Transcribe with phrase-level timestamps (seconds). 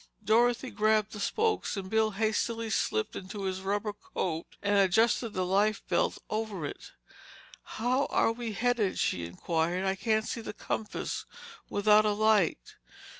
[0.25, 5.45] Dorothy grabbed the spokes and Bill hastily slipped into his rubber coat and adjusted the
[5.45, 6.91] life belt over it.
[7.77, 9.85] "How are we headed?" she inquired.
[9.85, 11.25] "I can't see the compass
[11.69, 12.77] without a light."